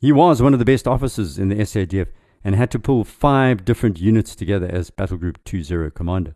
He 0.00 0.12
was 0.12 0.42
one 0.42 0.52
of 0.52 0.58
the 0.58 0.64
best 0.64 0.86
officers 0.86 1.38
in 1.38 1.48
the 1.48 1.56
SADF 1.56 2.08
and 2.44 2.54
had 2.54 2.70
to 2.72 2.78
pull 2.78 3.04
five 3.04 3.64
different 3.64 4.00
units 4.00 4.34
together 4.34 4.68
as 4.70 4.90
Battle 4.90 5.16
Group 5.16 5.42
20 5.44 5.90
commander. 5.90 6.34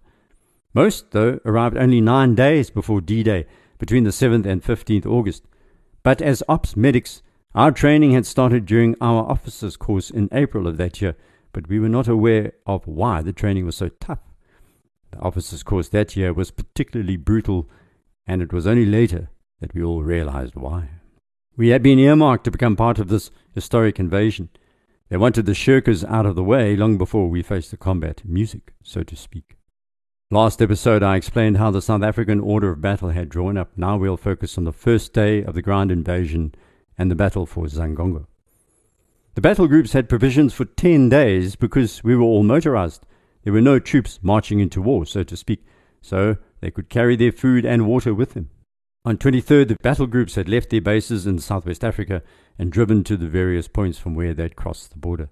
Most, 0.75 1.11
though, 1.11 1.41
arrived 1.45 1.77
only 1.77 2.01
nine 2.01 2.35
days 2.35 2.71
before 2.71 3.01
D 3.01 3.23
Day, 3.23 3.47
between 3.79 4.05
the 4.05 4.11
7th 4.11 4.47
and 4.47 4.63
15th 4.63 5.07
August. 5.07 5.45
But 6.03 6.23
as 6.23 6.43
ops 6.49 6.77
medics, 6.77 7.23
our 7.55 7.71
training 7.71 8.13
had 8.13 8.27
started 8.27 8.65
during 8.65 8.97
our 9.01 9.25
officers' 9.29 9.77
course 9.77 10.09
in 10.09 10.29
April 10.33 10.67
of 10.67 10.77
that 10.79 11.03
year, 11.03 11.17
but 11.53 11.69
we 11.69 11.79
were 11.79 11.89
not 11.89 12.09
aware 12.09 12.53
of 12.67 12.87
why 12.87 13.23
the 13.23 13.33
training 13.33 13.67
was 13.67 13.77
so 13.77 13.89
tough. 13.89 14.32
The 15.13 15.21
officers' 15.21 15.63
course 15.63 15.89
that 15.91 16.17
year 16.17 16.33
was 16.33 16.51
particularly 16.51 17.17
brutal, 17.17 17.69
and 18.27 18.43
it 18.43 18.53
was 18.53 18.67
only 18.67 18.87
later 18.87 19.31
that 19.61 19.75
we 19.75 19.83
all 19.83 20.03
realized 20.03 20.57
why. 20.57 20.89
We 21.57 21.69
had 21.69 21.83
been 21.83 21.99
earmarked 21.99 22.45
to 22.45 22.51
become 22.51 22.77
part 22.77 22.99
of 22.99 23.09
this 23.09 23.31
historic 23.55 24.01
invasion. 24.01 24.49
They 25.09 25.19
wanted 25.19 25.47
the 25.47 25.53
shirkers 25.53 26.05
out 26.09 26.27
of 26.27 26.35
the 26.35 26.43
way 26.43 26.75
long 26.75 26.97
before 26.97 27.29
we 27.29 27.43
faced 27.43 27.71
the 27.71 27.77
combat 27.77 28.23
music, 28.25 28.73
so 28.83 29.03
to 29.03 29.15
speak. 29.15 29.57
Last 30.31 30.63
episode, 30.63 31.03
I 31.03 31.17
explained 31.17 31.59
how 31.59 31.71
the 31.71 31.83
South 31.83 32.03
African 32.03 32.41
order 32.41 32.71
of 32.71 32.81
battle 32.81 33.11
had 33.11 33.29
drawn 33.29 33.59
up. 33.59 33.71
Now 33.77 33.99
we'll 33.99 34.17
focus 34.17 34.57
on 34.57 34.65
the 34.65 34.73
first 34.73 35.13
day 35.13 35.45
of 35.45 35.53
the 35.53 35.61
ground 35.61 35.93
invasion 35.93 36.55
and 36.97 37.11
the 37.11 37.15
battle 37.15 37.45
for 37.45 37.67
Zangongo. 37.67 38.27
The 39.35 39.43
battle 39.43 39.69
groups 39.69 39.93
had 39.93 40.09
provisions 40.09 40.55
for 40.55 40.65
10 40.65 41.11
days 41.11 41.55
because 41.55 42.03
we 42.03 42.17
were 42.17 42.23
all 42.23 42.43
motorized. 42.43 43.05
There 43.45 43.53
were 43.53 43.61
no 43.61 43.79
troops 43.79 44.21
marching 44.23 44.61
into 44.61 44.83
war, 44.83 45.05
so 45.07 45.23
to 45.23 45.37
speak, 45.37 45.65
so 46.01 46.37
they 46.61 46.71
could 46.71 46.89
carry 46.89 47.17
their 47.17 47.33
food 47.33 47.65
and 47.65 47.87
water 47.87 48.15
with 48.15 48.35
them. 48.35 48.51
On 49.05 49.19
23rd, 49.19 49.69
the 49.69 49.77
battle 49.83 50.07
groups 50.07 50.37
had 50.37 50.49
left 50.49 50.71
their 50.71 50.81
bases 50.81 51.27
in 51.27 51.39
Southwest 51.41 51.83
Africa 51.83 52.23
and 52.57 52.71
driven 52.71 53.03
to 53.05 53.17
the 53.17 53.29
various 53.29 53.67
points 53.67 53.99
from 53.99 54.15
where 54.15 54.33
they'd 54.33 54.55
crossed 54.55 54.93
the 54.93 54.99
border. 54.99 55.29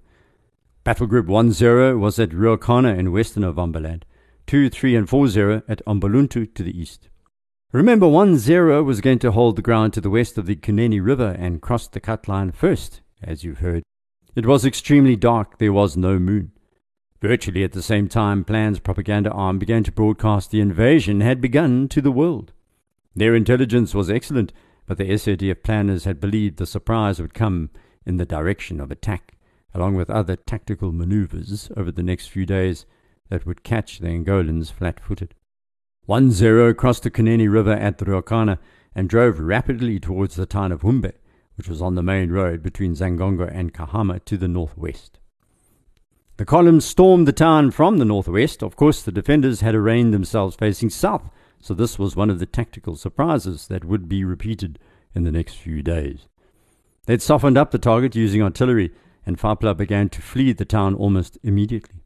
Battle 0.82 1.06
Group 1.06 1.26
10 1.26 2.00
was 2.00 2.18
at 2.18 2.30
Ruacana 2.30 2.98
in 2.98 3.12
western 3.12 3.44
Ovamboland. 3.44 4.02
2, 4.46 4.70
3, 4.70 4.96
and 4.96 5.08
4 5.08 5.28
0 5.28 5.62
at 5.68 5.84
Ombalantu 5.86 6.52
to 6.54 6.62
the 6.64 6.76
east. 6.76 7.08
Remember, 7.72 8.08
1 8.08 8.38
0 8.38 8.82
was 8.82 9.00
going 9.00 9.20
to 9.20 9.30
hold 9.30 9.54
the 9.54 9.62
ground 9.62 9.92
to 9.92 10.00
the 10.00 10.10
west 10.10 10.36
of 10.36 10.46
the 10.46 10.56
Kunene 10.56 11.04
River 11.04 11.36
and 11.38 11.62
cross 11.62 11.86
the 11.86 12.00
cut 12.00 12.26
line 12.26 12.50
first, 12.50 13.02
as 13.22 13.44
you've 13.44 13.58
heard. 13.58 13.84
It 14.34 14.46
was 14.46 14.64
extremely 14.64 15.14
dark, 15.14 15.58
there 15.58 15.72
was 15.72 15.96
no 15.96 16.18
moon. 16.18 16.50
Virtually 17.20 17.64
at 17.64 17.72
the 17.72 17.82
same 17.82 18.08
time, 18.08 18.44
Plan's 18.44 18.78
propaganda 18.78 19.30
arm 19.30 19.58
began 19.58 19.84
to 19.84 19.92
broadcast 19.92 20.50
the 20.50 20.60
invasion 20.60 21.20
had 21.20 21.40
begun 21.40 21.86
to 21.88 22.00
the 22.00 22.10
world. 22.10 22.52
Their 23.14 23.34
intelligence 23.34 23.94
was 23.94 24.08
excellent, 24.08 24.52
but 24.86 24.96
the 24.96 25.04
SADF 25.04 25.62
planners 25.62 26.04
had 26.04 26.18
believed 26.18 26.56
the 26.56 26.66
surprise 26.66 27.20
would 27.20 27.34
come 27.34 27.70
in 28.06 28.16
the 28.16 28.24
direction 28.24 28.80
of 28.80 28.90
attack, 28.90 29.36
along 29.74 29.96
with 29.96 30.08
other 30.08 30.34
tactical 30.34 30.92
maneuvers 30.92 31.70
over 31.76 31.92
the 31.92 32.02
next 32.02 32.28
few 32.28 32.46
days 32.46 32.86
that 33.28 33.44
would 33.44 33.62
catch 33.62 33.98
the 33.98 34.08
Angolans 34.08 34.72
flat 34.72 34.98
footed. 34.98 35.34
1 36.06 36.30
0 36.30 36.72
crossed 36.72 37.02
the 37.02 37.10
Kunene 37.10 37.52
River 37.52 37.74
at 37.74 37.98
Ruacana 37.98 38.58
and 38.94 39.08
drove 39.08 39.38
rapidly 39.38 40.00
towards 40.00 40.36
the 40.36 40.46
town 40.46 40.72
of 40.72 40.80
Humbe, 40.80 41.12
which 41.56 41.68
was 41.68 41.82
on 41.82 41.94
the 41.94 42.02
main 42.02 42.32
road 42.32 42.62
between 42.62 42.94
Zangongo 42.94 43.48
and 43.52 43.74
Cahama 43.74 44.24
to 44.24 44.38
the 44.38 44.48
northwest. 44.48 45.19
The 46.40 46.46
columns 46.46 46.86
stormed 46.86 47.28
the 47.28 47.34
town 47.34 47.70
from 47.70 47.98
the 47.98 48.06
northwest. 48.06 48.62
Of 48.62 48.74
course, 48.74 49.02
the 49.02 49.12
defenders 49.12 49.60
had 49.60 49.74
arranged 49.74 50.14
themselves 50.14 50.56
facing 50.56 50.88
south, 50.88 51.28
so 51.60 51.74
this 51.74 51.98
was 51.98 52.16
one 52.16 52.30
of 52.30 52.38
the 52.38 52.46
tactical 52.46 52.96
surprises 52.96 53.66
that 53.66 53.84
would 53.84 54.08
be 54.08 54.24
repeated 54.24 54.78
in 55.14 55.24
the 55.24 55.32
next 55.32 55.56
few 55.56 55.82
days. 55.82 56.28
They'd 57.04 57.20
softened 57.20 57.58
up 57.58 57.72
the 57.72 57.78
target 57.78 58.16
using 58.16 58.40
artillery, 58.40 58.90
and 59.26 59.38
Fapla 59.38 59.76
began 59.76 60.08
to 60.08 60.22
flee 60.22 60.54
the 60.54 60.64
town 60.64 60.94
almost 60.94 61.36
immediately. 61.42 62.00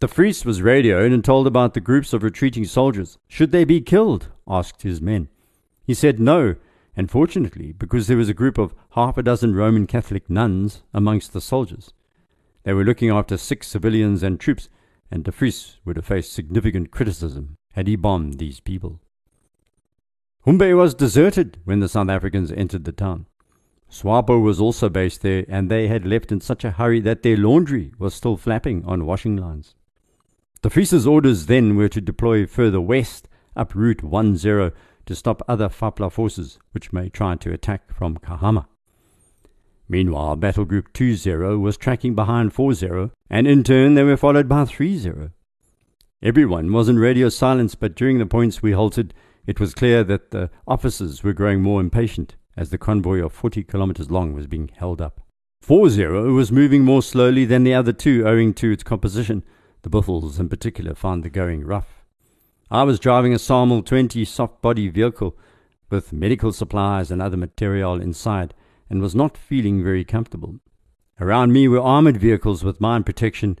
De 0.00 0.08
Vries 0.08 0.44
was 0.44 0.60
radioed 0.60 1.12
and 1.12 1.24
told 1.24 1.46
about 1.46 1.74
the 1.74 1.80
groups 1.80 2.12
of 2.12 2.24
retreating 2.24 2.64
soldiers. 2.64 3.18
Should 3.28 3.52
they 3.52 3.62
be 3.62 3.80
killed? 3.80 4.30
asked 4.48 4.82
his 4.82 5.00
men. 5.00 5.28
He 5.84 5.94
said 5.94 6.18
no, 6.18 6.56
and 6.96 7.08
fortunately, 7.08 7.70
because 7.70 8.08
there 8.08 8.16
was 8.16 8.28
a 8.28 8.34
group 8.34 8.58
of 8.58 8.74
half 8.96 9.16
a 9.16 9.22
dozen 9.22 9.54
Roman 9.54 9.86
Catholic 9.86 10.28
nuns 10.28 10.82
amongst 10.92 11.32
the 11.32 11.40
soldiers. 11.40 11.92
They 12.64 12.72
were 12.72 12.84
looking 12.84 13.10
after 13.10 13.36
six 13.36 13.66
civilians 13.66 14.22
and 14.22 14.38
troops, 14.38 14.68
and 15.10 15.24
De 15.24 15.30
Vries 15.30 15.78
would 15.84 15.96
have 15.96 16.06
faced 16.06 16.32
significant 16.32 16.90
criticism 16.90 17.56
had 17.72 17.86
he 17.86 17.96
bombed 17.96 18.38
these 18.38 18.60
people. 18.60 19.00
Humbe 20.46 20.76
was 20.76 20.94
deserted 20.94 21.58
when 21.64 21.80
the 21.80 21.88
South 21.88 22.08
Africans 22.08 22.52
entered 22.52 22.84
the 22.84 22.92
town. 22.92 23.26
SWAPO 23.88 24.42
was 24.42 24.60
also 24.60 24.88
based 24.88 25.22
there, 25.22 25.44
and 25.48 25.70
they 25.70 25.86
had 25.86 26.06
left 26.06 26.32
in 26.32 26.40
such 26.40 26.64
a 26.64 26.72
hurry 26.72 26.98
that 27.00 27.22
their 27.22 27.36
laundry 27.36 27.92
was 27.98 28.14
still 28.14 28.36
flapping 28.36 28.84
on 28.86 29.06
washing 29.06 29.36
lines. 29.36 29.74
De 30.62 30.68
Vries's 30.68 31.06
orders 31.06 31.46
then 31.46 31.76
were 31.76 31.88
to 31.88 32.00
deploy 32.00 32.46
further 32.46 32.80
west 32.80 33.28
up 33.54 33.74
Route 33.74 34.00
10 34.00 34.72
to 35.06 35.14
stop 35.14 35.42
other 35.46 35.68
Fapla 35.68 36.10
forces 36.10 36.58
which 36.72 36.92
may 36.92 37.08
try 37.08 37.34
to 37.36 37.52
attack 37.52 37.92
from 37.92 38.16
Cahama. 38.16 38.66
Meanwhile, 39.92 40.36
Battle 40.36 40.64
Group 40.64 40.94
20 40.94 41.30
was 41.56 41.76
tracking 41.76 42.14
behind 42.14 42.54
40, 42.54 43.10
and 43.28 43.46
in 43.46 43.62
turn 43.62 43.92
they 43.92 44.02
were 44.02 44.16
followed 44.16 44.48
by 44.48 44.64
30. 44.64 45.28
Everyone 46.22 46.72
was 46.72 46.88
in 46.88 46.98
radio 46.98 47.28
silence, 47.28 47.74
but 47.74 47.94
during 47.94 48.16
the 48.16 48.24
points 48.24 48.62
we 48.62 48.72
halted, 48.72 49.12
it 49.46 49.60
was 49.60 49.74
clear 49.74 50.02
that 50.02 50.30
the 50.30 50.48
officers 50.66 51.22
were 51.22 51.34
growing 51.34 51.60
more 51.60 51.78
impatient 51.78 52.36
as 52.56 52.70
the 52.70 52.78
convoy 52.78 53.22
of 53.22 53.34
40 53.34 53.64
kilometers 53.64 54.10
long 54.10 54.32
was 54.32 54.46
being 54.46 54.70
held 54.74 55.02
up. 55.02 55.20
40 55.60 56.06
was 56.06 56.50
moving 56.50 56.86
more 56.86 57.02
slowly 57.02 57.44
than 57.44 57.62
the 57.62 57.74
other 57.74 57.92
two 57.92 58.26
owing 58.26 58.54
to 58.54 58.72
its 58.72 58.82
composition, 58.82 59.44
the 59.82 59.90
Buffels, 59.90 60.40
in 60.40 60.48
particular, 60.48 60.94
found 60.94 61.22
the 61.22 61.28
going 61.28 61.66
rough. 61.66 62.02
I 62.70 62.84
was 62.84 62.98
driving 62.98 63.34
a 63.34 63.38
SAMIL 63.38 63.82
20 63.82 64.24
soft 64.24 64.62
body 64.62 64.88
vehicle 64.88 65.36
with 65.90 66.14
medical 66.14 66.50
supplies 66.50 67.10
and 67.10 67.20
other 67.20 67.36
material 67.36 68.00
inside 68.00 68.54
and 68.92 69.00
was 69.00 69.14
not 69.14 69.38
feeling 69.38 69.82
very 69.82 70.04
comfortable. 70.04 70.60
Around 71.18 71.50
me 71.50 71.66
were 71.66 71.80
armored 71.80 72.18
vehicles 72.18 72.62
with 72.62 72.78
mine 72.78 73.04
protection, 73.04 73.58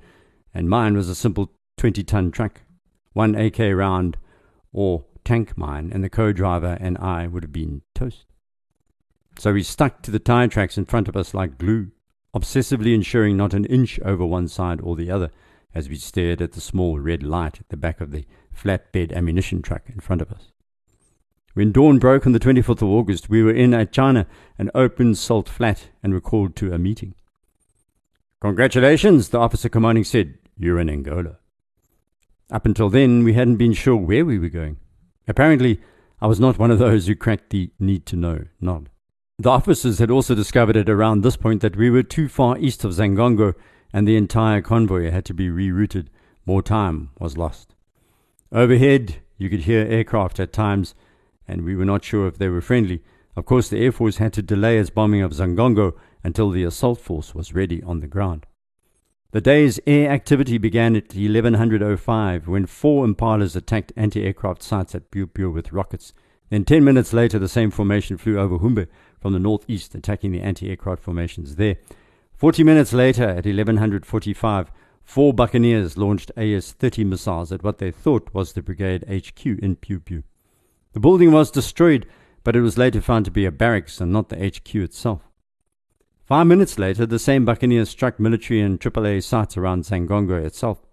and 0.52 0.68
mine 0.68 0.94
was 0.94 1.08
a 1.08 1.14
simple 1.14 1.50
20 1.78 2.04
ton 2.04 2.30
truck, 2.30 2.60
one 3.14 3.34
AK 3.34 3.58
round 3.58 4.18
or 4.74 5.06
tank 5.24 5.56
mine, 5.56 5.90
and 5.90 6.04
the 6.04 6.10
co 6.10 6.32
driver 6.32 6.76
and 6.82 6.98
I 6.98 7.26
would 7.26 7.44
have 7.44 7.52
been 7.52 7.80
toast. 7.94 8.26
So 9.38 9.54
we 9.54 9.62
stuck 9.62 10.02
to 10.02 10.10
the 10.10 10.18
tire 10.18 10.48
tracks 10.48 10.76
in 10.76 10.84
front 10.84 11.08
of 11.08 11.16
us 11.16 11.32
like 11.32 11.56
glue, 11.56 11.92
obsessively 12.36 12.94
ensuring 12.94 13.38
not 13.38 13.54
an 13.54 13.64
inch 13.64 13.98
over 14.00 14.26
one 14.26 14.48
side 14.48 14.82
or 14.82 14.96
the 14.96 15.10
other 15.10 15.30
as 15.74 15.88
we 15.88 15.96
stared 15.96 16.42
at 16.42 16.52
the 16.52 16.60
small 16.60 16.98
red 16.98 17.22
light 17.22 17.58
at 17.58 17.70
the 17.70 17.78
back 17.78 18.02
of 18.02 18.10
the 18.10 18.26
flatbed 18.54 19.14
ammunition 19.14 19.62
truck 19.62 19.88
in 19.88 19.98
front 19.98 20.20
of 20.20 20.30
us. 20.30 20.51
When 21.54 21.72
dawn 21.72 21.98
broke 21.98 22.26
on 22.26 22.32
the 22.32 22.40
24th 22.40 22.82
of 22.82 22.88
August, 22.88 23.28
we 23.28 23.42
were 23.42 23.52
in 23.52 23.74
at 23.74 23.92
China, 23.92 24.26
an 24.58 24.70
open 24.74 25.14
salt 25.14 25.48
flat, 25.48 25.88
and 26.02 26.14
were 26.14 26.20
called 26.20 26.56
to 26.56 26.72
a 26.72 26.78
meeting. 26.78 27.14
Congratulations, 28.40 29.28
the 29.28 29.38
officer 29.38 29.68
commanding 29.68 30.04
said. 30.04 30.38
You're 30.56 30.78
in 30.78 30.88
Angola. 30.88 31.38
Up 32.50 32.66
until 32.66 32.88
then, 32.88 33.24
we 33.24 33.34
hadn't 33.34 33.56
been 33.56 33.72
sure 33.72 33.96
where 33.96 34.24
we 34.24 34.38
were 34.38 34.48
going. 34.48 34.78
Apparently, 35.28 35.80
I 36.20 36.26
was 36.26 36.40
not 36.40 36.58
one 36.58 36.70
of 36.70 36.78
those 36.78 37.06
who 37.06 37.14
cracked 37.14 37.50
the 37.50 37.70
need 37.78 38.06
to 38.06 38.16
know 38.16 38.44
nod. 38.60 38.88
The 39.38 39.50
officers 39.50 39.98
had 39.98 40.10
also 40.10 40.34
discovered 40.34 40.76
at 40.76 40.88
around 40.88 41.22
this 41.22 41.36
point 41.36 41.62
that 41.62 41.76
we 41.76 41.90
were 41.90 42.02
too 42.02 42.28
far 42.28 42.58
east 42.58 42.84
of 42.84 42.92
Zangongo 42.92 43.54
and 43.92 44.06
the 44.06 44.16
entire 44.16 44.62
convoy 44.62 45.10
had 45.10 45.24
to 45.26 45.34
be 45.34 45.48
rerouted. 45.48 46.06
More 46.46 46.62
time 46.62 47.10
was 47.18 47.36
lost. 47.36 47.74
Overhead, 48.50 49.16
you 49.38 49.50
could 49.50 49.60
hear 49.60 49.86
aircraft 49.86 50.38
at 50.38 50.52
times, 50.52 50.94
and 51.52 51.62
we 51.62 51.76
were 51.76 51.84
not 51.84 52.04
sure 52.04 52.26
if 52.26 52.38
they 52.38 52.48
were 52.48 52.60
friendly. 52.60 53.02
Of 53.36 53.44
course, 53.44 53.68
the 53.68 53.78
Air 53.78 53.92
Force 53.92 54.16
had 54.16 54.32
to 54.34 54.42
delay 54.42 54.78
its 54.78 54.90
bombing 54.90 55.22
of 55.22 55.32
Zangongo 55.32 55.92
until 56.24 56.50
the 56.50 56.64
assault 56.64 57.00
force 57.00 57.34
was 57.34 57.54
ready 57.54 57.82
on 57.82 58.00
the 58.00 58.06
ground. 58.06 58.46
The 59.32 59.40
day's 59.40 59.80
air 59.86 60.10
activity 60.10 60.58
began 60.58 60.94
at 60.94 61.14
1105 61.14 62.48
when 62.48 62.66
four 62.66 63.06
Impalas 63.06 63.56
attacked 63.56 63.92
anti-aircraft 63.96 64.62
sites 64.62 64.94
at 64.94 65.10
Peu 65.10 65.26
Peu 65.26 65.50
with 65.50 65.72
rockets. 65.72 66.12
Then 66.50 66.66
10 66.66 66.84
minutes 66.84 67.14
later, 67.14 67.38
the 67.38 67.48
same 67.48 67.70
formation 67.70 68.18
flew 68.18 68.38
over 68.38 68.58
Humbe 68.58 68.88
from 69.20 69.32
the 69.32 69.38
northeast, 69.38 69.94
attacking 69.94 70.32
the 70.32 70.42
anti-aircraft 70.42 71.02
formations 71.02 71.56
there. 71.56 71.76
40 72.36 72.62
minutes 72.62 72.92
later, 72.92 73.22
at 73.22 73.46
1145, 73.46 74.70
four 75.02 75.32
Buccaneers 75.32 75.96
launched 75.96 76.30
AS-30 76.36 77.06
missiles 77.06 77.52
at 77.52 77.62
what 77.62 77.78
they 77.78 77.90
thought 77.90 78.28
was 78.34 78.52
the 78.52 78.60
brigade 78.60 79.04
HQ 79.08 79.46
in 79.46 79.76
Peu 79.76 79.98
Peu. 79.98 80.24
The 80.92 81.00
building 81.00 81.32
was 81.32 81.50
destroyed, 81.50 82.06
but 82.44 82.54
it 82.54 82.60
was 82.60 82.76
later 82.76 83.00
found 83.00 83.24
to 83.24 83.30
be 83.30 83.44
a 83.46 83.50
barracks 83.52 84.00
and 84.00 84.12
not 84.12 84.28
the 84.28 84.36
HQ 84.36 84.74
itself. 84.74 85.22
Five 86.24 86.46
minutes 86.46 86.78
later, 86.78 87.06
the 87.06 87.18
same 87.18 87.44
Buccaneers 87.44 87.90
struck 87.90 88.20
military 88.20 88.60
and 88.60 88.80
AAA 88.80 89.22
sites 89.22 89.56
around 89.56 89.84
Zangongo 89.84 90.44
itself. 90.44 90.86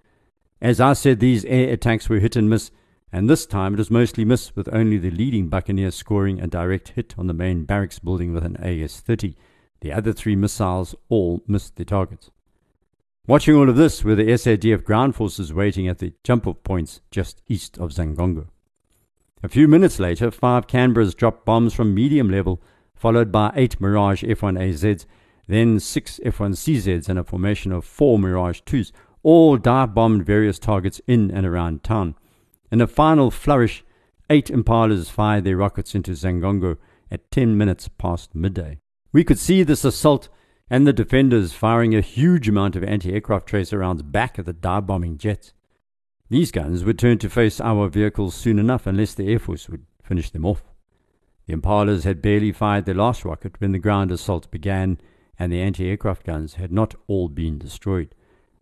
As 0.62 0.82
I 0.82 0.94
said, 0.94 1.20
these 1.20 1.46
air 1.46 1.74
attacks 1.74 2.10
were 2.10 2.20
hit 2.20 2.36
and 2.36 2.50
miss, 2.50 2.72
and 3.12 3.29
this 3.29 3.46
time 3.46 3.74
it 3.74 3.79
was 3.79 3.91
mostly 3.91 4.25
miss, 4.25 4.56
with 4.56 4.74
only 4.74 4.98
the 4.98 5.12
leading 5.12 5.48
Buccaneer 5.48 5.91
scoring 5.91 6.41
a 6.41 6.48
direct 6.48 6.89
hit 6.89 7.15
on 7.18 7.27
the 7.27 7.34
main 7.34 7.63
barracks 7.63 8.00
building 8.00 8.34
with 8.34 8.44
an 8.44 8.58
AS 8.58 9.00
30. 9.00 9.36
The 9.82 9.94
other 9.94 10.13
three 10.13 10.36
missiles 10.36 10.96
all 11.08 11.41
missed 11.48 11.75
their 11.75 11.86
targets. 11.86 12.32
Watching 13.27 13.56
all 13.56 13.70
of 13.70 13.75
this 13.75 14.03
were 14.03 14.15
the 14.15 14.24
SADF 14.24 14.84
ground 14.84 15.15
forces 15.15 15.53
waiting 15.53 15.88
at 15.88 16.00
the 16.00 16.13
jump 16.24 16.48
off 16.48 16.63
points 16.63 17.01
just 17.12 17.41
east 17.48 17.77
of 17.77 17.91
Zangongo. 17.91 18.48
A 19.41 19.48
few 19.48 19.69
minutes 19.69 20.00
later, 20.00 20.31
five 20.31 20.67
Canberras 20.67 21.15
dropped 21.15 21.46
bombs 21.46 21.74
from 21.74 21.93
medium 21.93 22.29
level, 22.29 22.62
followed 22.93 23.31
by 23.31 23.53
eight 23.55 23.79
Mirage 23.79 24.24
F 24.24 24.41
1AZs, 24.41 25.05
then 25.48 25.79
six 25.79 26.19
F 26.25 26.39
1CZs, 26.39 27.08
and 27.08 27.17
a 27.17 27.24
formation 27.24 27.72
of 27.72 27.86
four 27.86 28.19
Mirage 28.19 28.60
2s, 28.65 28.91
all 29.24 29.55
dive 29.58 29.93
bombed 29.93 30.25
various 30.25 30.60
targets 30.60 31.00
in 31.08 31.31
and 31.31 31.46
around 31.46 31.84
town. 31.84 32.15
In 32.69 32.81
a 32.81 32.88
final 32.88 33.31
flourish, 33.31 33.86
eight 34.29 34.48
Impalas 34.48 35.10
fired 35.10 35.46
their 35.46 35.58
rockets 35.58 35.96
into 35.96 36.12
Zangongo 36.12 36.77
at 37.10 37.31
10 37.31 37.58
minutes 37.58 37.88
past 37.88 38.36
midday. 38.36 38.77
We 39.13 39.24
could 39.24 39.39
see 39.39 39.63
this 39.63 39.86
assault 39.86 40.27
and 40.69 40.86
the 40.86 40.93
defenders 40.93 41.53
firing 41.53 41.96
a 41.96 42.01
huge 42.01 42.48
amount 42.48 42.75
of 42.75 42.84
anti 42.84 43.12
aircraft 43.13 43.48
tracer 43.48 43.79
rounds 43.79 44.03
back 44.03 44.38
at 44.38 44.46
the 44.46 44.53
dive 44.53 44.86
bombing 44.86 45.17
jets. 45.17 45.53
These 46.29 46.51
guns 46.51 46.83
would 46.83 47.00
turn 47.00 47.17
to 47.19 47.29
face 47.29 47.59
our 47.59 47.89
vehicles 47.89 48.36
soon 48.36 48.59
enough 48.59 48.86
unless 48.86 49.15
the 49.15 49.27
Air 49.27 49.39
Force 49.39 49.67
would 49.67 49.86
finish 50.03 50.29
them 50.29 50.45
off. 50.45 50.63
The 51.48 51.55
Impalas 51.55 52.03
had 52.03 52.21
barely 52.21 52.51
fired 52.51 52.86
their 52.86 52.93
last 52.93 53.25
rocket 53.25 53.59
when 53.59 53.71
the 53.71 53.79
ground 53.79 54.12
assault 54.12 54.51
began, 54.51 55.00
and 55.39 55.51
the 55.51 55.59
anti 55.59 55.89
aircraft 55.89 56.24
guns 56.24 56.53
had 56.55 56.71
not 56.71 56.93
all 57.07 57.29
been 57.29 57.57
destroyed. 57.57 58.13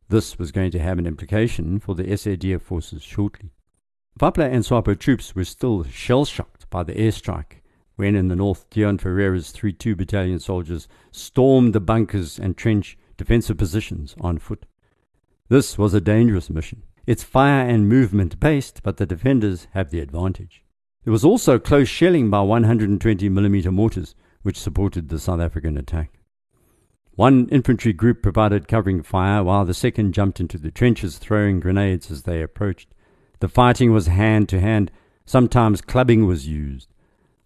This 0.07 0.39
was 0.39 0.53
going 0.53 0.71
to 0.71 0.79
have 0.79 0.97
an 0.97 1.05
implication 1.05 1.79
for 1.79 1.93
the 1.93 2.05
SADF 2.05 2.61
forces 2.61 3.03
shortly. 3.03 3.49
Fapla 4.17 4.49
and 4.49 4.63
Swapo 4.63 4.97
troops 4.97 5.35
were 5.35 5.43
still 5.43 5.83
shell 5.83 6.23
shocked 6.23 6.69
by 6.69 6.83
the 6.83 6.93
airstrike 6.93 7.61
when 7.97 8.15
in 8.15 8.29
the 8.29 8.35
north 8.35 8.69
Deon 8.69 8.97
Ferreira's 8.97 9.51
3 9.51 9.73
2 9.73 9.93
battalion 9.93 10.39
soldiers 10.39 10.87
stormed 11.11 11.73
the 11.73 11.81
bunkers 11.81 12.39
and 12.39 12.55
trench 12.55 12.97
defensive 13.17 13.57
positions 13.57 14.15
on 14.21 14.37
foot. 14.37 14.65
This 15.49 15.77
was 15.77 15.93
a 15.93 15.99
dangerous 15.99 16.49
mission 16.49 16.83
it's 17.07 17.23
fire 17.23 17.65
and 17.65 17.87
movement 17.87 18.37
based, 18.37 18.83
but 18.83 18.97
the 18.97 19.05
defenders 19.05 19.67
have 19.71 19.89
the 19.89 20.01
advantage. 20.01 20.61
There 21.05 21.13
was 21.13 21.23
also 21.23 21.57
close 21.57 21.87
shelling 21.87 22.29
by 22.29 22.39
120mm 22.39 23.71
mortars, 23.71 24.13
which 24.41 24.59
supported 24.59 25.07
the 25.07 25.17
South 25.17 25.39
African 25.39 25.77
attack. 25.77 26.19
One 27.15 27.47
infantry 27.49 27.93
group 27.93 28.21
provided 28.21 28.67
covering 28.67 29.03
fire, 29.03 29.41
while 29.41 29.63
the 29.63 29.73
second 29.73 30.13
jumped 30.13 30.41
into 30.41 30.57
the 30.57 30.69
trenches 30.69 31.17
throwing 31.17 31.61
grenades 31.61 32.11
as 32.11 32.23
they 32.23 32.41
approached. 32.41 32.89
The 33.39 33.47
fighting 33.47 33.93
was 33.93 34.07
hand 34.07 34.49
to 34.49 34.59
hand, 34.59 34.91
sometimes 35.25 35.79
clubbing 35.79 36.27
was 36.27 36.47
used. 36.47 36.89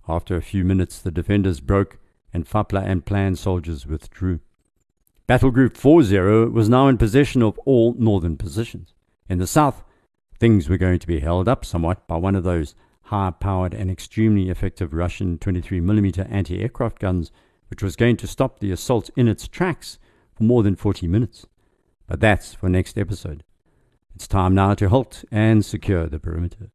After 0.10 0.36
a 0.36 0.42
few 0.42 0.64
minutes, 0.66 0.98
the 0.98 1.12
defenders 1.12 1.60
broke, 1.60 2.00
and 2.34 2.48
Fapla 2.48 2.84
and 2.84 3.06
Plan 3.06 3.36
soldiers 3.36 3.86
withdrew. 3.86 4.40
Battle 5.28 5.52
Group 5.52 5.78
40 5.78 6.50
was 6.50 6.68
now 6.68 6.88
in 6.88 6.98
possession 6.98 7.44
of 7.44 7.60
all 7.60 7.94
northern 8.00 8.38
positions. 8.38 8.96
In 9.32 9.38
the 9.38 9.48
south, 9.48 9.86
things 10.40 10.68
were 10.68 10.76
going 10.76 11.00
to 11.00 11.08
be 11.08 11.22
held 11.22 11.48
up 11.48 11.64
somewhat 11.64 12.06
by 12.06 12.18
one 12.18 12.36
of 12.36 12.44
those 12.44 12.76
high 13.04 13.32
powered 13.32 13.74
and 13.74 13.90
extremely 13.90 14.50
effective 14.50 14.94
Russian 14.94 15.38
23mm 15.38 16.30
anti 16.30 16.62
aircraft 16.62 17.00
guns, 17.00 17.32
which 17.70 17.82
was 17.82 17.96
going 17.96 18.18
to 18.18 18.28
stop 18.28 18.60
the 18.60 18.74
assault 18.74 19.10
in 19.16 19.30
its 19.30 19.48
tracks 19.48 19.98
for 20.36 20.44
more 20.44 20.64
than 20.64 20.76
40 20.76 21.08
minutes. 21.08 21.46
But 22.08 22.20
that's 22.20 22.54
for 22.54 22.68
next 22.68 22.98
episode. 22.98 23.46
It's 24.14 24.28
time 24.28 24.54
now 24.54 24.74
to 24.74 24.90
halt 24.90 25.24
and 25.32 25.64
secure 25.64 26.08
the 26.08 26.20
perimeter. 26.20 26.70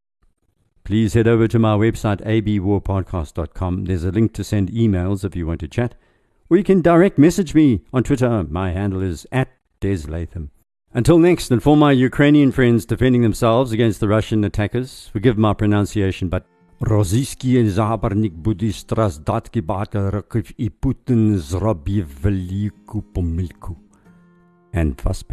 Please 0.83 1.13
head 1.13 1.29
over 1.29 1.47
to 1.49 1.59
my 1.59 1.77
website, 1.77 2.25
abwarpodcast.com. 2.25 3.85
There's 3.85 4.05
a 4.05 4.11
link 4.11 4.33
to 4.33 4.43
send 4.43 4.71
emails 4.71 5.25
if 5.25 5.37
you 5.37 5.47
want 5.47 5.61
to 5.61 5.69
chat, 5.69 5.95
or 6.49 6.57
you 6.57 6.65
can 6.65 6.81
direct 6.81 7.19
message 7.19 7.55
me 7.55 7.83
on 7.93 8.03
Twitter. 8.03 8.45
My 8.45 8.71
handle 8.71 9.03
is 9.03 9.27
at 9.31 9.51
Des 9.81 10.09
Latham. 10.09 10.53
Until 10.96 11.20
next, 11.20 11.52
and 11.52 11.64
for 11.64 11.78
my 11.78 11.94
Ukrainian 11.94 12.52
friends 12.52 12.86
defending 12.86 13.22
themselves 13.22 13.72
against 13.72 14.00
the 14.02 14.10
Russian 14.10 14.44
attackers, 14.44 15.10
forgive 15.14 15.38
my 15.38 15.54
pronunciation, 15.54 16.30
but 16.30 16.44
Rosyjski 16.82 17.70
zabarnik 17.70 18.34
буде 18.34 18.72
страждати 18.72 19.62
багато 19.62 20.12
років 20.12 20.52
і 20.58 20.70
Путін 20.70 21.38
зробив 21.38 22.08
велику 22.22 23.02
помилку. 23.02 23.78
And 24.74 25.04
was 25.04 25.24